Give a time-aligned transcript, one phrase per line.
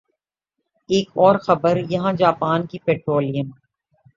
[0.89, 3.51] ایک اور خبر یہاں جاپان کی پٹرولیم